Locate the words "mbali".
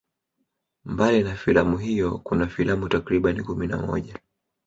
0.85-1.23